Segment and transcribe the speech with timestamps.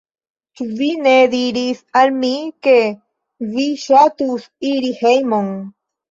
[0.59, 2.31] Ĉu vi ne diris al mi,
[2.67, 2.73] ke
[3.51, 5.53] vi ŝatus iri hejmon?